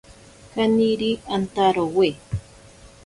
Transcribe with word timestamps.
Kaniri 0.53 1.11
antarowe. 1.35 2.09